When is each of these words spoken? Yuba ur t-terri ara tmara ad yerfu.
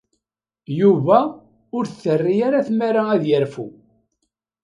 Yuba 0.79 1.19
ur 1.75 1.83
t-terri 1.87 2.35
ara 2.47 2.67
tmara 2.67 3.01
ad 3.13 3.23
yerfu. 3.29 3.67